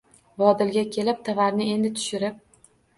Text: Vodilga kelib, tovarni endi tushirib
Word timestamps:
Vodilga 0.43 0.85
kelib, 0.97 1.23
tovarni 1.29 1.71
endi 1.77 1.95
tushirib 2.01 2.45